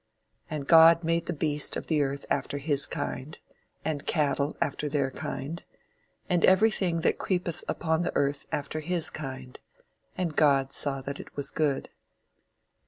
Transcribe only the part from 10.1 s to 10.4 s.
and